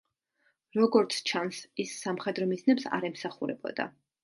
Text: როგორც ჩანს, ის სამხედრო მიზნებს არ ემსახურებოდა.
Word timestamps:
როგორც 0.77 1.17
ჩანს, 1.33 1.59
ის 1.85 1.93
სამხედრო 2.07 2.49
მიზნებს 2.55 2.91
არ 3.01 3.09
ემსახურებოდა. 3.13 3.89